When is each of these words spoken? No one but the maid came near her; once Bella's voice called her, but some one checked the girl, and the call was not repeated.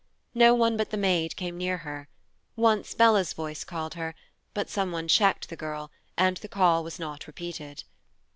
No 0.33 0.55
one 0.55 0.77
but 0.77 0.89
the 0.89 0.97
maid 0.97 1.35
came 1.35 1.59
near 1.59 1.77
her; 1.77 2.07
once 2.55 2.95
Bella's 2.95 3.33
voice 3.33 3.63
called 3.63 3.93
her, 3.93 4.15
but 4.55 4.67
some 4.67 4.91
one 4.91 5.07
checked 5.07 5.47
the 5.49 5.55
girl, 5.55 5.91
and 6.17 6.37
the 6.37 6.47
call 6.49 6.83
was 6.83 6.97
not 6.97 7.27
repeated. 7.27 7.83